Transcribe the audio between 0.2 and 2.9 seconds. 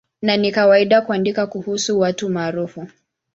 Na ni kawaida kuandika kuhusu watu maarufu.